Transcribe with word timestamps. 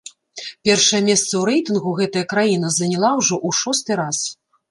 Першае 0.67 1.01
месца 1.09 1.25
ў 1.25 1.41
рэйтынгу 1.49 1.93
гэтая 2.01 2.25
краіна 2.33 2.73
заняла 2.79 3.11
ўжо 3.21 3.35
ў 3.47 3.61
шосты 3.61 4.01
раз. 4.01 4.17